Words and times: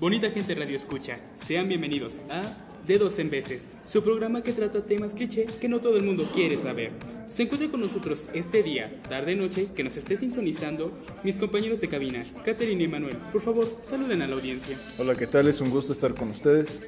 Bonita 0.00 0.30
gente 0.30 0.54
radio 0.54 0.76
escucha, 0.76 1.16
sean 1.34 1.66
bienvenidos 1.66 2.20
a 2.30 2.42
Dedos 2.86 3.18
en 3.18 3.30
Veces, 3.30 3.66
su 3.84 4.00
programa 4.04 4.42
que 4.42 4.52
trata 4.52 4.86
temas 4.86 5.12
cliché 5.12 5.46
que 5.60 5.68
no 5.68 5.80
todo 5.80 5.96
el 5.96 6.04
mundo 6.04 6.30
quiere 6.32 6.56
saber. 6.56 6.92
Se 7.28 7.42
encuentra 7.42 7.68
con 7.68 7.80
nosotros 7.80 8.28
este 8.32 8.62
día, 8.62 9.02
tarde 9.08 9.34
noche, 9.34 9.70
que 9.74 9.82
nos 9.82 9.96
esté 9.96 10.16
sintonizando 10.16 10.96
mis 11.24 11.36
compañeros 11.36 11.80
de 11.80 11.88
cabina, 11.88 12.24
Catherine 12.44 12.84
y 12.84 12.86
Manuel. 12.86 13.16
Por 13.32 13.42
favor, 13.42 13.66
saluden 13.82 14.22
a 14.22 14.28
la 14.28 14.36
audiencia. 14.36 14.78
Hola, 14.98 15.16
¿qué 15.16 15.26
tal? 15.26 15.48
Es 15.48 15.60
un 15.60 15.70
gusto 15.70 15.92
estar 15.92 16.14
con 16.14 16.30
ustedes. 16.30 16.80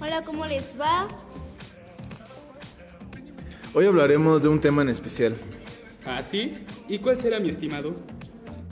Hola, 0.00 0.24
¿cómo 0.24 0.44
les 0.44 0.74
va? 0.80 1.06
Hoy 3.74 3.86
hablaremos 3.86 4.42
de 4.42 4.48
un 4.48 4.60
tema 4.60 4.82
en 4.82 4.88
especial. 4.88 5.36
¿Ah, 6.04 6.20
sí? 6.20 6.54
¿Y 6.88 6.98
cuál 6.98 7.20
será 7.20 7.38
mi 7.38 7.50
estimado? 7.50 7.94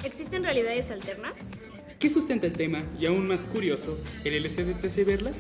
¿Existen 0.03 0.43
realidades 0.43 0.91
alternas? 0.91 1.35
¿Qué 2.05 2.11
sustenta 2.11 2.47
el 2.47 2.53
tema? 2.53 2.83
Y 3.01 3.07
aún 3.07 3.27
más 3.27 3.47
curioso, 3.47 3.99
¿el 4.25 4.35
LCD 4.35 5.07
verlas? 5.07 5.39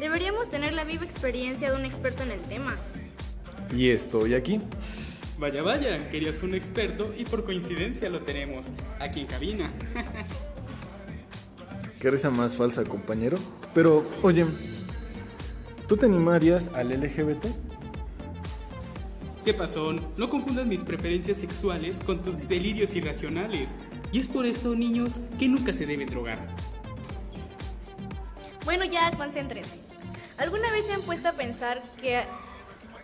Deberíamos 0.00 0.48
tener 0.48 0.72
la 0.72 0.84
viva 0.84 1.04
experiencia 1.04 1.70
de 1.70 1.78
un 1.78 1.84
experto 1.84 2.22
en 2.22 2.30
el 2.30 2.40
tema. 2.40 2.74
Y 3.76 3.90
estoy 3.90 4.32
aquí. 4.32 4.58
Vaya, 5.38 5.62
vaya, 5.62 6.08
querías 6.08 6.42
un 6.42 6.54
experto 6.54 7.12
y 7.14 7.26
por 7.26 7.44
coincidencia 7.44 8.08
lo 8.08 8.20
tenemos, 8.20 8.68
aquí 9.00 9.20
en 9.20 9.26
cabina. 9.26 9.70
Qué 12.00 12.10
risa 12.10 12.30
más 12.30 12.56
falsa, 12.56 12.84
compañero. 12.84 13.36
Pero, 13.74 14.10
oye, 14.22 14.46
¿tú 15.88 15.98
te 15.98 16.06
animarías 16.06 16.68
al 16.68 16.88
LGBT? 16.88 17.44
¿Qué 19.44 19.52
pasó? 19.52 19.92
No 20.16 20.30
confundas 20.30 20.66
mis 20.66 20.84
preferencias 20.84 21.36
sexuales 21.36 22.00
con 22.00 22.22
tus 22.22 22.48
delirios 22.48 22.96
irracionales. 22.96 23.68
Y 24.12 24.20
es 24.20 24.26
por 24.26 24.46
eso, 24.46 24.74
niños, 24.74 25.20
que 25.38 25.48
nunca 25.48 25.72
se 25.72 25.86
deben 25.86 26.08
drogar. 26.08 26.38
Bueno, 28.64 28.84
ya 28.84 29.10
concéntrense. 29.12 29.78
¿Alguna 30.36 30.70
vez 30.70 30.86
se 30.86 30.92
han 30.92 31.02
puesto 31.02 31.28
a 31.28 31.32
pensar 31.32 31.82
que 32.00 32.22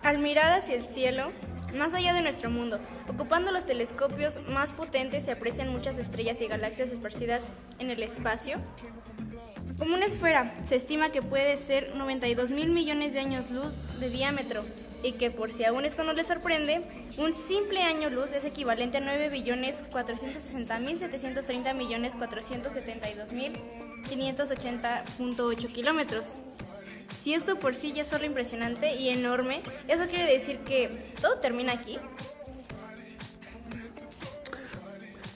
al 0.02 0.18
mirar 0.18 0.52
hacia 0.52 0.76
el 0.76 0.84
cielo, 0.84 1.30
más 1.76 1.94
allá 1.94 2.12
de 2.12 2.20
nuestro 2.20 2.50
mundo, 2.50 2.78
ocupando 3.08 3.50
los 3.50 3.66
telescopios 3.66 4.46
más 4.48 4.72
potentes 4.72 5.24
se 5.24 5.32
aprecian 5.32 5.70
muchas 5.70 5.98
estrellas 5.98 6.40
y 6.40 6.46
galaxias 6.46 6.90
esparcidas 6.90 7.42
en 7.78 7.90
el 7.90 8.02
espacio? 8.02 8.58
Como 9.78 9.94
una 9.94 10.06
esfera, 10.06 10.54
se 10.68 10.76
estima 10.76 11.10
que 11.10 11.22
puede 11.22 11.56
ser 11.56 11.96
92 11.96 12.50
mil 12.50 12.70
millones 12.70 13.12
de 13.12 13.20
años 13.20 13.50
luz 13.50 13.80
de 13.98 14.10
diámetro 14.10 14.64
y 15.04 15.12
que 15.12 15.30
por 15.30 15.52
si 15.52 15.64
aún 15.64 15.84
esto 15.84 16.02
no 16.02 16.14
les 16.14 16.26
sorprende, 16.26 16.80
un 17.18 17.34
simple 17.34 17.82
año 17.82 18.08
luz 18.08 18.32
es 18.32 18.44
equivalente 18.44 18.96
a 18.96 19.00
9 19.00 19.28
billones 19.28 19.76
460 19.92 20.78
mil 20.80 20.98
730 20.98 21.74
millones 21.74 22.14
472 22.14 23.32
mil 23.32 23.52
580.8 24.10 25.66
kilómetros. 25.68 26.24
Si 27.22 27.34
esto 27.34 27.56
por 27.56 27.74
sí 27.74 27.92
ya 27.92 28.02
es 28.02 28.08
solo 28.08 28.24
impresionante 28.24 28.96
y 28.96 29.10
enorme, 29.10 29.60
eso 29.88 30.06
quiere 30.06 30.32
decir 30.32 30.58
que 30.58 30.90
todo 31.20 31.38
termina 31.38 31.74
aquí. 31.74 31.98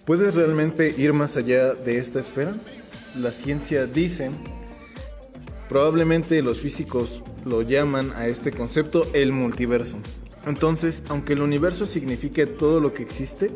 ¿Puedes 0.07 0.35
realmente 0.35 0.95
ir 0.97 1.13
más 1.13 1.37
allá 1.37 1.75
de 1.75 1.99
esta 1.99 2.21
esfera? 2.21 2.55
La 3.17 3.33
ciencia 3.33 3.87
dice, 3.87 4.31
probablemente 5.69 6.41
los 6.41 6.59
físicos 6.61 7.23
lo 7.49 7.63
llaman 7.63 8.13
a 8.13 8.27
este 8.27 8.53
concepto 8.53 9.07
el 9.15 9.33
multiverso. 9.33 9.97
Entonces, 10.47 11.03
aunque 11.09 11.33
el 11.33 11.43
universo 11.43 11.87
signifique 11.87 12.47
todo 12.47 12.81
lo 12.81 12.95
que 12.95 13.03
existe, 13.03 13.51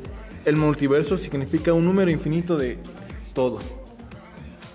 el 0.44 0.56
multiverso 0.56 1.16
significa 1.16 1.72
un 1.72 1.84
número 1.84 2.10
infinito 2.10 2.56
de 2.56 2.78
todo. 3.34 3.60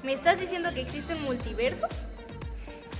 ¿Me 0.03 0.13
estás 0.13 0.39
diciendo 0.39 0.69
que 0.73 0.81
existe 0.81 1.15
un 1.15 1.23
multiverso? 1.23 1.85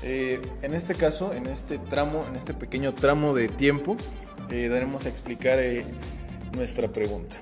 Eh, 0.03 0.41
en 0.61 0.73
este 0.73 0.93
caso, 0.93 1.33
en 1.33 1.47
este 1.47 1.77
tramo, 1.77 2.25
en 2.27 2.35
este 2.35 2.53
pequeño 2.53 2.93
tramo 2.93 3.33
de 3.33 3.47
tiempo, 3.47 3.95
eh, 4.51 4.67
daremos 4.67 5.05
a 5.05 5.09
explicar 5.09 5.59
eh, 5.59 5.85
nuestra 6.55 6.89
pregunta. 6.89 7.37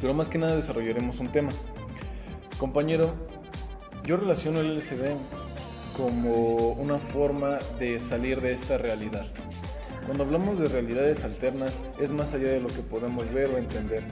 Pero 0.00 0.14
más 0.14 0.28
que 0.28 0.38
nada 0.38 0.56
desarrollaremos 0.56 1.18
un 1.18 1.28
tema. 1.28 1.50
Compañero, 2.58 3.14
yo 4.04 4.16
relaciono 4.16 4.60
el 4.60 4.72
LCD 4.72 5.16
como 5.98 6.74
una 6.74 6.96
forma 6.96 7.58
de 7.80 7.98
salir 7.98 8.40
de 8.40 8.52
esta 8.52 8.78
realidad. 8.78 9.26
Cuando 10.06 10.22
hablamos 10.22 10.60
de 10.60 10.68
realidades 10.68 11.24
alternas 11.24 11.74
es 12.00 12.12
más 12.12 12.34
allá 12.34 12.50
de 12.50 12.60
lo 12.60 12.68
que 12.68 12.82
podemos 12.82 13.30
ver 13.34 13.48
o 13.48 13.58
entender. 13.58 14.04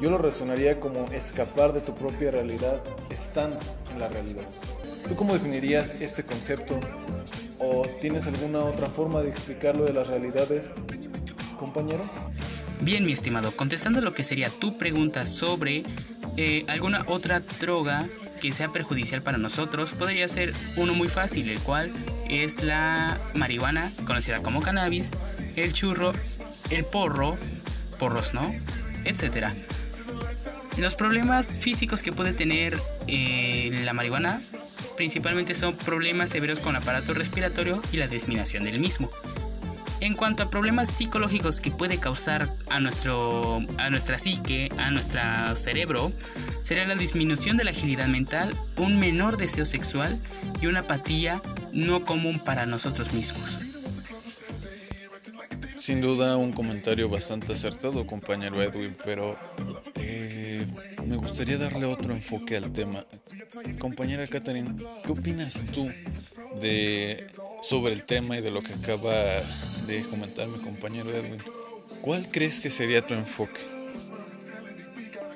Yo 0.00 0.08
lo 0.08 0.16
relacionaría 0.16 0.80
como 0.80 1.04
escapar 1.12 1.74
de 1.74 1.82
tu 1.82 1.94
propia 1.94 2.30
realidad 2.30 2.82
estando 3.10 3.58
en 3.92 4.00
la 4.00 4.08
realidad. 4.08 4.46
¿Tú 5.06 5.14
cómo 5.16 5.34
definirías 5.34 6.00
este 6.00 6.24
concepto? 6.24 6.80
¿O 7.58 7.82
tienes 8.00 8.26
alguna 8.26 8.60
otra 8.60 8.86
forma 8.86 9.20
de 9.20 9.28
explicarlo 9.28 9.84
de 9.84 9.92
las 9.92 10.06
realidades, 10.06 10.70
compañero? 11.58 12.04
Bien, 12.80 13.04
mi 13.04 13.12
estimado, 13.12 13.54
contestando 13.54 14.00
lo 14.00 14.14
que 14.14 14.24
sería 14.24 14.48
tu 14.48 14.78
pregunta 14.78 15.26
sobre 15.26 15.84
eh, 16.38 16.64
alguna 16.68 17.04
otra 17.06 17.40
droga 17.60 18.08
que 18.40 18.52
sea 18.52 18.70
perjudicial 18.72 19.22
para 19.22 19.38
nosotros, 19.38 19.92
podría 19.92 20.26
ser 20.26 20.52
uno 20.76 20.94
muy 20.94 21.08
fácil, 21.08 21.48
el 21.50 21.60
cual 21.60 21.92
es 22.28 22.62
la 22.62 23.18
marihuana, 23.34 23.90
conocida 24.06 24.42
como 24.42 24.60
cannabis, 24.60 25.10
el 25.56 25.72
churro, 25.72 26.12
el 26.70 26.84
porro, 26.84 27.36
porros, 27.98 28.34
¿no? 28.34 28.54
Etcétera. 29.04 29.54
Los 30.76 30.94
problemas 30.94 31.58
físicos 31.58 32.02
que 32.02 32.12
puede 32.12 32.32
tener 32.32 32.78
eh, 33.06 33.82
la 33.84 33.92
marihuana 33.92 34.40
principalmente 34.96 35.54
son 35.54 35.76
problemas 35.76 36.30
severos 36.30 36.60
con 36.60 36.76
el 36.76 36.82
aparato 36.82 37.14
respiratorio 37.14 37.82
y 37.92 37.96
la 37.96 38.06
disminución 38.06 38.64
del 38.64 38.78
mismo. 38.78 39.10
En 40.00 40.14
cuanto 40.14 40.42
a 40.42 40.50
problemas 40.50 40.88
psicológicos 40.88 41.60
que 41.60 41.70
puede 41.70 41.98
causar 41.98 42.50
a, 42.70 42.80
nuestro, 42.80 43.62
a 43.76 43.90
nuestra 43.90 44.16
psique, 44.16 44.70
a 44.78 44.90
nuestro 44.90 45.20
cerebro, 45.56 46.10
sería 46.62 46.86
la 46.86 46.94
disminución 46.94 47.58
de 47.58 47.64
la 47.64 47.70
agilidad 47.70 48.06
mental, 48.06 48.56
un 48.78 48.98
menor 48.98 49.36
deseo 49.36 49.66
sexual 49.66 50.18
y 50.62 50.66
una 50.66 50.80
apatía 50.80 51.42
no 51.72 52.04
común 52.06 52.40
para 52.40 52.64
nosotros 52.64 53.12
mismos. 53.12 53.60
Sin 55.78 56.00
duda 56.00 56.36
un 56.36 56.52
comentario 56.52 57.08
bastante 57.08 57.52
acertado, 57.52 58.06
compañero 58.06 58.62
Edwin, 58.62 58.96
pero 59.04 59.36
me 61.04 61.16
gustaría 61.16 61.58
darle 61.58 61.86
otro 61.86 62.12
enfoque 62.12 62.56
al 62.56 62.72
tema. 62.72 63.04
Compañera 63.78 64.26
Catherine, 64.28 64.70
¿qué 65.04 65.12
opinas 65.12 65.54
tú 65.72 65.90
de, 66.60 67.26
sobre 67.62 67.92
el 67.92 68.04
tema 68.04 68.38
y 68.38 68.40
de 68.40 68.50
lo 68.50 68.62
que 68.62 68.74
acaba 68.74 69.12
de 69.86 70.04
comentar 70.08 70.46
mi 70.46 70.58
compañero 70.58 71.10
Edwin? 71.10 71.38
¿Cuál 72.02 72.26
crees 72.30 72.60
que 72.60 72.70
sería 72.70 73.04
tu 73.04 73.14
enfoque? 73.14 73.60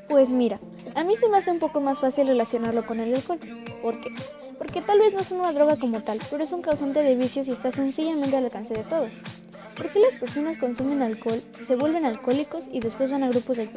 Pues 0.08 0.28
mira, 0.30 0.60
a 0.94 1.02
mí 1.02 1.16
se 1.16 1.28
me 1.28 1.38
hace 1.38 1.50
un 1.50 1.58
poco 1.58 1.80
más 1.80 2.00
fácil 2.00 2.28
relacionarlo 2.28 2.86
con 2.86 3.00
el 3.00 3.14
alcohol. 3.14 3.40
¿Por 3.82 4.00
qué? 4.00 4.10
Porque 4.58 4.80
tal 4.80 5.00
vez 5.00 5.12
no 5.12 5.20
es 5.20 5.32
una 5.32 5.52
droga 5.52 5.76
como 5.76 6.00
tal, 6.02 6.20
pero 6.30 6.44
es 6.44 6.52
un 6.52 6.62
causante 6.62 7.02
de 7.02 7.16
vicios 7.16 7.48
y 7.48 7.50
está 7.50 7.72
sencillamente 7.72 8.36
al 8.36 8.44
alcance 8.44 8.74
de 8.74 8.84
todos. 8.84 9.10
¿Por 9.76 9.90
qué 9.90 9.98
las 9.98 10.14
personas 10.14 10.56
consumen 10.58 11.02
alcohol, 11.02 11.42
se 11.50 11.74
vuelven 11.74 12.04
alcohólicos 12.04 12.68
y 12.72 12.78
después 12.78 13.10
van 13.10 13.24
a 13.24 13.28
grupos 13.28 13.56
de 13.56 13.68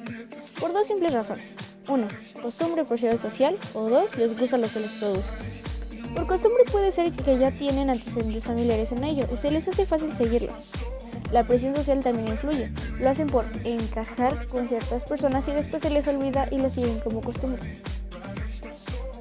Por 0.59 0.73
dos 0.73 0.85
simples 0.85 1.11
razones. 1.11 1.55
Uno, 1.87 2.05
costumbre 2.41 2.83
por 2.83 2.99
ser 2.99 3.17
social 3.17 3.55
o 3.73 3.89
dos, 3.89 4.17
les 4.17 4.37
gusta 4.37 4.57
lo 4.57 4.67
que 4.67 4.79
les 4.79 4.91
produce. 4.93 5.31
Por 6.15 6.27
costumbre 6.27 6.63
puede 6.71 6.91
ser 6.91 7.11
que 7.11 7.37
ya 7.37 7.51
tienen 7.51 7.89
antecedentes 7.89 8.43
familiares 8.43 8.91
en 8.91 9.03
ello 9.03 9.25
y 9.31 9.37
se 9.37 9.51
les 9.51 9.67
hace 9.67 9.85
fácil 9.85 10.13
seguirlo. 10.13 10.51
La 11.31 11.43
presión 11.43 11.75
social 11.75 12.01
también 12.01 12.29
influye. 12.29 12.71
Lo 12.99 13.09
hacen 13.09 13.27
por 13.27 13.45
encajar 13.63 14.47
con 14.47 14.67
ciertas 14.67 15.03
personas 15.03 15.47
y 15.47 15.51
después 15.51 15.81
se 15.81 15.89
les 15.89 16.07
olvida 16.07 16.47
y 16.51 16.57
lo 16.57 16.69
siguen 16.69 16.99
como 16.99 17.21
costumbre. 17.21 17.61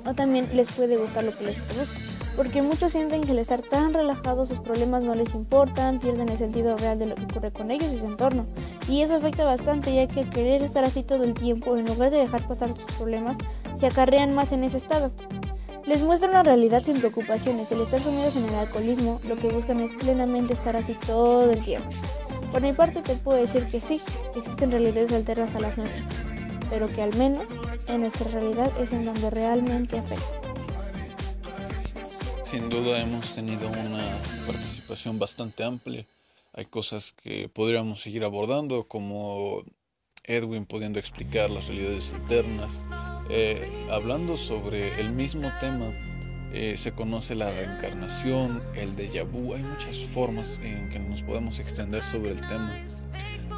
O 0.05 0.15
también 0.15 0.49
les 0.55 0.69
puede 0.69 0.97
gustar 0.97 1.25
lo 1.25 1.37
que 1.37 1.45
les 1.45 1.57
produce 1.59 2.06
porque 2.37 2.61
muchos 2.61 2.93
sienten 2.93 3.23
que 3.23 3.33
al 3.33 3.39
estar 3.39 3.63
tan 3.63 3.95
relajados 3.95 4.49
sus 4.49 4.61
problemas 4.61 5.05
no 5.05 5.15
les 5.15 5.35
importan, 5.35 5.99
pierden 5.99 6.29
el 6.29 6.37
sentido 6.37 6.77
real 6.77 6.99
de 6.99 7.07
lo 7.07 7.15
que 7.15 7.25
ocurre 7.25 7.51
con 7.51 7.71
ellos 7.71 7.91
y 7.93 7.99
su 7.99 8.07
entorno. 8.07 8.47
Y 8.89 9.01
eso 9.01 9.15
afecta 9.15 9.45
bastante 9.45 9.95
ya 9.95 10.07
que 10.07 10.25
querer 10.25 10.63
estar 10.63 10.85
así 10.85 11.03
todo 11.03 11.25
el 11.25 11.33
tiempo, 11.33 11.77
en 11.77 11.87
lugar 11.87 12.11
de 12.11 12.19
dejar 12.19 12.47
pasar 12.47 12.77
sus 12.77 12.93
problemas, 12.97 13.37
se 13.77 13.87
acarrean 13.87 14.35
más 14.35 14.53
en 14.53 14.65
ese 14.65 14.77
estado. 14.77 15.11
Les 15.87 16.03
muestra 16.03 16.29
una 16.29 16.43
realidad 16.43 16.83
sin 16.83 16.99
preocupaciones. 16.99 17.71
El 17.73 17.81
estar 17.81 18.01
sumidos 18.01 18.37
en 18.37 18.45
el 18.45 18.55
alcoholismo, 18.57 19.21
lo 19.29 19.37
que 19.37 19.49
buscan 19.49 19.81
es 19.81 19.95
plenamente 19.95 20.55
estar 20.55 20.77
así 20.77 20.95
todo 21.07 21.51
el 21.51 21.61
tiempo. 21.61 21.89
Por 22.53 22.61
mi 22.61 22.73
parte 22.73 23.03
te 23.03 23.15
puedo 23.15 23.39
decir 23.39 23.65
que 23.67 23.81
sí, 23.81 24.01
existen 24.35 24.71
realidades 24.71 25.13
alternas 25.13 25.55
a 25.55 25.61
las 25.61 25.79
nuestras, 25.79 26.05
pero 26.71 26.89
que 26.89 27.03
al 27.03 27.15
menos 27.17 27.45
en 27.89 28.01
nuestra 28.01 28.31
realidad 28.31 28.71
es 28.81 28.93
en 28.93 29.05
donde 29.05 29.31
realmente 29.31 29.99
afecta. 29.99 30.46
Sin 32.47 32.71
duda 32.71 33.03
hemos 33.03 33.35
tenido 33.35 33.69
una 33.69 34.05
participación 34.47 35.19
bastante 35.19 35.65
amplia. 35.65 36.07
Hay 36.53 36.65
cosas 36.67 37.13
que 37.21 37.49
podríamos 37.49 38.01
seguir 38.01 38.23
abordando, 38.23 38.85
como 38.85 39.65
Edwin 40.23 40.65
pudiendo 40.65 41.01
explicar 41.01 41.51
las 41.51 41.67
realidades 41.67 42.13
alternas, 42.15 42.89
Eh, 43.29 43.89
hablando 43.91 44.37
sobre 44.37 45.01
el 45.01 45.11
mismo 45.11 45.51
tema, 45.59 45.91
eh, 46.53 46.77
se 46.77 46.93
conoce 46.93 47.35
la 47.35 47.51
reencarnación, 47.51 48.63
el 48.77 48.91
déjà 48.97 49.25
vu, 49.25 49.53
hay 49.53 49.63
muchas 49.63 49.97
formas 49.99 50.61
en 50.63 50.89
que 50.91 51.01
nos 51.01 51.23
podemos 51.23 51.59
extender 51.59 52.05
sobre 52.05 52.31
el 52.31 52.41
tema, 52.47 52.73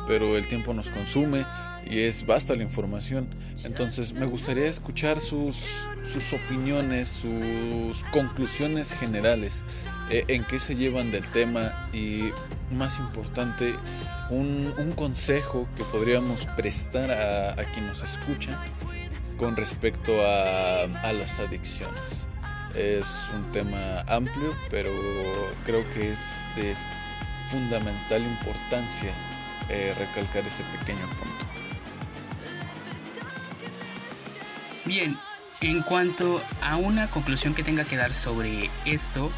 pero 0.06 0.38
el 0.38 0.48
tiempo 0.48 0.72
nos 0.72 0.88
consume 0.88 1.44
y 1.88 2.00
es 2.00 2.26
basta 2.26 2.54
la 2.54 2.62
información. 2.62 3.28
Entonces 3.64 4.14
me 4.14 4.26
gustaría 4.26 4.66
escuchar 4.66 5.20
sus, 5.20 5.56
sus 6.04 6.32
opiniones, 6.32 7.08
sus 7.08 8.02
conclusiones 8.12 8.92
generales, 8.92 9.64
eh, 10.10 10.24
en 10.28 10.44
qué 10.44 10.58
se 10.58 10.76
llevan 10.76 11.10
del 11.10 11.26
tema 11.28 11.88
y 11.92 12.30
más 12.70 12.98
importante, 12.98 13.74
un, 14.30 14.74
un 14.78 14.92
consejo 14.92 15.66
que 15.76 15.84
podríamos 15.84 16.44
prestar 16.56 17.10
a, 17.10 17.52
a, 17.52 17.64
quien 17.72 17.86
nos 17.86 18.02
escucha 18.02 18.62
con 19.38 19.56
respecto 19.56 20.12
a, 20.22 20.82
a 20.82 21.12
las 21.12 21.40
adicciones. 21.40 22.26
Es 22.74 23.06
un 23.34 23.50
tema 23.50 24.02
amplio, 24.06 24.54
pero 24.70 24.90
creo 25.64 25.88
que 25.92 26.12
es 26.12 26.44
de 26.54 26.76
fundamental 27.50 28.22
importancia 28.22 29.10
eh, 29.70 29.94
recalcar 29.98 30.46
ese 30.46 30.62
pequeño 30.64 31.06
punto. 31.18 31.57
Bien, 34.88 35.18
en 35.60 35.82
cuanto 35.82 36.42
a 36.62 36.76
una 36.76 37.08
conclusión 37.08 37.52
que 37.52 37.62
tenga 37.62 37.84
que 37.84 37.98
dar 37.98 38.10
sobre 38.10 38.70
esto, 38.86 39.30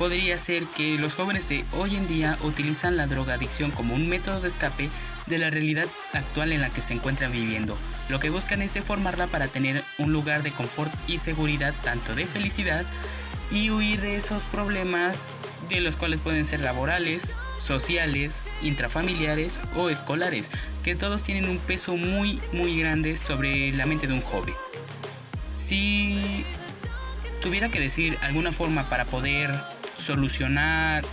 podría 0.00 0.36
ser 0.36 0.64
que 0.64 0.98
los 0.98 1.14
jóvenes 1.14 1.48
de 1.48 1.64
hoy 1.78 1.94
en 1.94 2.08
día 2.08 2.36
utilizan 2.42 2.96
la 2.96 3.06
drogadicción 3.06 3.70
como 3.70 3.94
un 3.94 4.08
método 4.08 4.40
de 4.40 4.48
escape 4.48 4.90
de 5.28 5.38
la 5.38 5.48
realidad 5.48 5.86
actual 6.12 6.50
en 6.50 6.60
la 6.60 6.70
que 6.70 6.80
se 6.80 6.92
encuentran 6.92 7.30
viviendo. 7.30 7.78
Lo 8.08 8.18
que 8.18 8.30
buscan 8.30 8.62
es 8.62 8.74
deformarla 8.74 9.28
para 9.28 9.46
tener 9.46 9.84
un 9.98 10.12
lugar 10.12 10.42
de 10.42 10.50
confort 10.50 10.92
y 11.06 11.18
seguridad, 11.18 11.72
tanto 11.84 12.16
de 12.16 12.26
felicidad, 12.26 12.84
y 13.52 13.70
huir 13.70 14.00
de 14.00 14.16
esos 14.16 14.46
problemas 14.46 15.34
de 15.68 15.80
los 15.80 15.96
cuales 15.96 16.18
pueden 16.18 16.44
ser 16.44 16.62
laborales, 16.62 17.36
sociales, 17.60 18.48
intrafamiliares 18.60 19.60
o 19.76 19.88
escolares, 19.88 20.50
que 20.82 20.96
todos 20.96 21.22
tienen 21.22 21.48
un 21.48 21.58
peso 21.58 21.96
muy 21.96 22.40
muy 22.52 22.80
grande 22.80 23.14
sobre 23.14 23.72
la 23.72 23.86
mente 23.86 24.08
de 24.08 24.14
un 24.14 24.20
joven. 24.20 24.54
Si 25.52 26.44
tuviera 27.42 27.68
que 27.70 27.80
decir 27.80 28.16
alguna 28.22 28.52
forma 28.52 28.88
para 28.88 29.04
poder 29.04 29.50
solucionar 29.96 31.04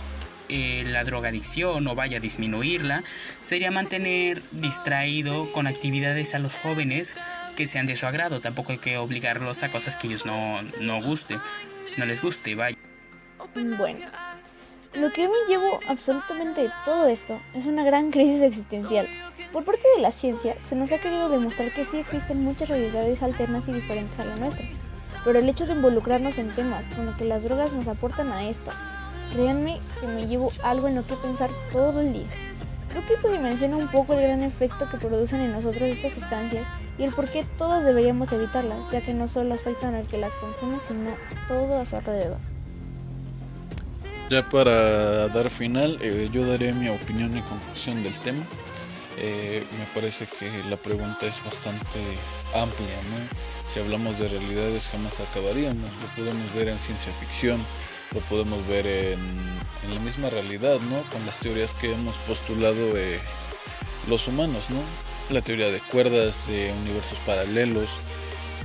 eh, 0.48 0.84
la 0.86 1.04
drogadicción 1.04 1.86
o 1.86 1.94
vaya 1.94 2.18
a 2.18 2.20
disminuirla, 2.20 3.02
sería 3.42 3.70
mantener 3.70 4.42
distraído 4.52 5.52
con 5.52 5.66
actividades 5.66 6.34
a 6.34 6.38
los 6.38 6.54
jóvenes 6.56 7.16
que 7.56 7.66
sean 7.66 7.86
de 7.86 7.96
su 7.96 8.06
agrado. 8.06 8.40
Tampoco 8.40 8.72
hay 8.72 8.78
que 8.78 8.96
obligarlos 8.96 9.62
a 9.62 9.70
cosas 9.70 9.96
que 9.96 10.06
ellos 10.06 10.24
no, 10.24 10.62
no 10.80 11.02
gusten, 11.02 11.40
no 11.96 12.06
les 12.06 12.22
guste, 12.22 12.54
vaya. 12.54 12.76
Bueno, 13.54 14.06
lo 14.94 15.10
que 15.10 15.28
me 15.28 15.34
llevo 15.48 15.80
absolutamente 15.88 16.62
de 16.62 16.70
todo 16.84 17.06
esto 17.06 17.38
es 17.54 17.66
una 17.66 17.84
gran 17.84 18.10
crisis 18.12 18.42
existencial. 18.42 19.06
Por 19.52 19.64
parte 19.64 19.84
de 19.96 20.02
la 20.02 20.10
ciencia, 20.10 20.54
se 20.68 20.74
nos 20.74 20.92
ha 20.92 20.98
querido 20.98 21.28
demostrar 21.28 21.72
que 21.72 21.84
sí 21.84 21.98
existen 21.98 22.44
muchas 22.44 22.68
realidades 22.68 23.22
alternas 23.22 23.68
y 23.68 23.72
diferentes 23.72 24.18
a 24.18 24.24
la 24.24 24.36
nuestra, 24.36 24.66
pero 25.24 25.38
el 25.38 25.48
hecho 25.48 25.66
de 25.66 25.74
involucrarnos 25.74 26.38
en 26.38 26.54
temas 26.54 26.92
como 26.94 27.16
que 27.16 27.24
las 27.24 27.44
drogas 27.44 27.72
nos 27.72 27.88
aportan 27.88 28.30
a 28.32 28.48
esto, 28.48 28.70
créanme 29.32 29.80
que 30.00 30.06
me 30.06 30.26
llevo 30.26 30.50
algo 30.62 30.88
en 30.88 30.96
lo 30.96 31.06
que 31.06 31.14
pensar 31.14 31.50
todo 31.72 32.00
el 32.00 32.12
día. 32.12 32.26
Creo 32.90 33.06
que 33.06 33.14
esto 33.14 33.30
dimensiona 33.30 33.76
un 33.76 33.88
poco 33.88 34.14
el 34.14 34.22
gran 34.22 34.42
efecto 34.42 34.88
que 34.90 34.96
producen 34.96 35.40
en 35.40 35.52
nosotros 35.52 35.82
estas 35.82 36.14
sustancias 36.14 36.66
y 36.96 37.04
el 37.04 37.12
por 37.12 37.28
qué 37.28 37.44
todos 37.56 37.84
deberíamos 37.84 38.32
evitarlas, 38.32 38.78
ya 38.90 39.02
que 39.02 39.14
no 39.14 39.28
solo 39.28 39.54
afectan 39.54 39.94
al 39.94 40.06
que 40.06 40.16
las 40.16 40.32
consume, 40.34 40.80
sino 40.80 41.10
todo 41.48 41.78
a 41.78 41.84
su 41.84 41.96
alrededor. 41.96 42.38
Ya 44.30 44.46
para 44.46 45.28
dar 45.28 45.48
final, 45.48 45.98
eh, 46.02 46.28
yo 46.30 46.46
daré 46.46 46.74
mi 46.74 46.90
opinión 46.90 47.34
y 47.34 47.40
conclusión 47.40 48.02
del 48.02 48.12
tema. 48.20 48.44
Eh, 49.16 49.64
me 49.78 49.86
parece 49.94 50.26
que 50.26 50.62
la 50.64 50.76
pregunta 50.76 51.26
es 51.26 51.42
bastante 51.42 51.98
amplia, 52.54 52.96
¿no? 53.10 53.72
Si 53.72 53.80
hablamos 53.80 54.18
de 54.18 54.28
realidades 54.28 54.88
jamás 54.88 55.18
acabaríamos, 55.18 55.90
lo 56.02 56.08
podemos 56.14 56.54
ver 56.54 56.68
en 56.68 56.78
ciencia 56.78 57.10
ficción, 57.14 57.58
lo 58.14 58.20
podemos 58.20 58.66
ver 58.68 58.86
en, 58.86 59.18
la 59.94 60.00
misma 60.00 60.28
realidad, 60.28 60.78
¿no? 60.90 61.00
Con 61.10 61.24
las 61.24 61.38
teorías 61.38 61.74
que 61.76 61.94
hemos 61.94 62.14
postulado 62.18 62.98
eh, 62.98 63.18
los 64.10 64.28
humanos, 64.28 64.68
¿no? 64.68 64.82
La 65.34 65.40
teoría 65.40 65.70
de 65.70 65.80
cuerdas, 65.80 66.46
de 66.48 66.70
universos 66.82 67.18
paralelos, 67.24 67.88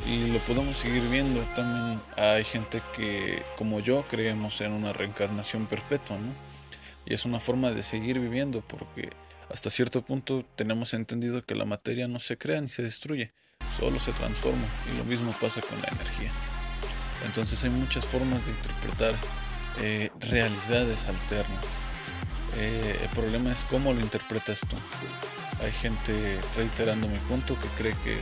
y 0.05 0.27
lo 0.27 0.39
podemos 0.39 0.77
seguir 0.77 1.03
viendo. 1.09 1.41
También 1.55 1.99
hay 2.17 2.43
gente 2.43 2.81
que, 2.95 3.43
como 3.57 3.79
yo, 3.79 4.03
creemos 4.03 4.59
en 4.61 4.73
una 4.73 4.93
reencarnación 4.93 5.67
perpetua, 5.67 6.17
¿no? 6.17 6.33
Y 7.05 7.13
es 7.13 7.25
una 7.25 7.39
forma 7.39 7.71
de 7.71 7.83
seguir 7.83 8.19
viviendo 8.19 8.61
porque 8.61 9.09
hasta 9.49 9.69
cierto 9.69 10.01
punto 10.01 10.45
tenemos 10.55 10.93
entendido 10.93 11.43
que 11.45 11.55
la 11.55 11.65
materia 11.65 12.07
no 12.07 12.19
se 12.19 12.37
crea 12.37 12.61
ni 12.61 12.69
se 12.69 12.81
destruye, 12.81 13.31
solo 13.79 13.99
se 13.99 14.11
transforma 14.13 14.65
y 14.93 14.97
lo 14.97 15.03
mismo 15.03 15.33
pasa 15.39 15.61
con 15.61 15.81
la 15.81 15.89
energía. 15.89 16.31
Entonces 17.25 17.63
hay 17.63 17.69
muchas 17.69 18.05
formas 18.05 18.43
de 18.45 18.51
interpretar 18.51 19.15
eh, 19.81 20.11
realidades 20.19 21.07
alternas. 21.07 21.65
Eh, 22.57 22.99
el 23.01 23.09
problema 23.09 23.51
es 23.51 23.63
cómo 23.65 23.93
lo 23.93 23.99
interpretas 23.99 24.61
tú. 24.61 24.75
Hay 25.63 25.71
gente, 25.71 26.39
reiterando 26.55 27.07
mi 27.07 27.17
punto, 27.19 27.57
que 27.59 27.67
cree 27.81 27.95
que 28.03 28.17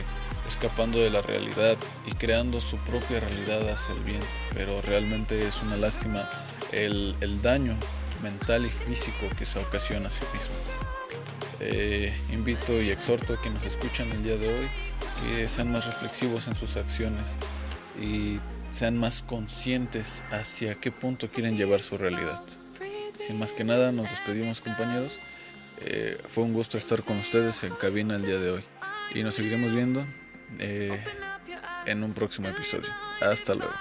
escapando 0.52 0.98
de 0.98 1.08
la 1.08 1.22
realidad 1.22 1.78
y 2.06 2.12
creando 2.12 2.60
su 2.60 2.76
propia 2.78 3.20
realidad 3.20 3.68
hace 3.70 3.92
el 3.92 4.00
bien, 4.00 4.20
pero 4.54 4.78
realmente 4.82 5.46
es 5.46 5.62
una 5.62 5.78
lástima 5.78 6.28
el, 6.72 7.16
el 7.20 7.40
daño 7.40 7.74
mental 8.22 8.66
y 8.66 8.68
físico 8.68 9.26
que 9.38 9.46
se 9.46 9.58
ocasiona 9.58 10.08
a 10.08 10.12
sí 10.12 10.24
mismo. 10.34 10.54
Eh, 11.60 12.14
invito 12.30 12.82
y 12.82 12.90
exhorto 12.90 13.32
a 13.32 13.40
quienes 13.40 13.64
nos 13.64 13.74
escuchan 13.74 14.10
el 14.12 14.22
día 14.22 14.36
de 14.36 14.48
hoy 14.48 14.68
que 15.22 15.48
sean 15.48 15.72
más 15.72 15.86
reflexivos 15.86 16.46
en 16.48 16.54
sus 16.54 16.76
acciones 16.76 17.34
y 18.00 18.38
sean 18.70 18.98
más 18.98 19.22
conscientes 19.22 20.22
hacia 20.30 20.74
qué 20.74 20.92
punto 20.92 21.28
quieren 21.28 21.56
llevar 21.56 21.80
su 21.80 21.96
realidad. 21.96 22.42
Sin 23.18 23.38
más 23.38 23.52
que 23.52 23.64
nada, 23.64 23.90
nos 23.90 24.10
despedimos 24.10 24.60
compañeros. 24.60 25.18
Eh, 25.78 26.20
fue 26.28 26.44
un 26.44 26.52
gusto 26.52 26.76
estar 26.76 27.02
con 27.02 27.18
ustedes 27.18 27.62
en 27.64 27.74
cabina 27.74 28.16
el 28.16 28.22
día 28.22 28.38
de 28.38 28.50
hoy 28.50 28.62
y 29.14 29.22
nos 29.22 29.34
seguiremos 29.34 29.72
viendo 29.72 30.04
eh, 30.58 31.02
en 31.86 32.02
un 32.02 32.12
próximo 32.14 32.48
episodio. 32.48 32.88
Hasta 33.20 33.54
luego. 33.54 33.72